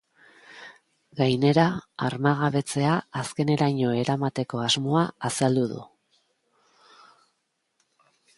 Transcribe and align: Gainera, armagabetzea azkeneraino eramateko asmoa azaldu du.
Gainera, 1.19 1.65
armagabetzea 2.07 2.95
azkeneraino 3.25 3.93
eramateko 4.05 4.63
asmoa 4.69 5.05
azaldu 5.31 5.67
du. 5.75 5.85